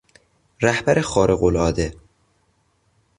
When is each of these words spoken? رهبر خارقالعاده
رهبر 0.61 1.01
خارقالعاده 1.01 1.93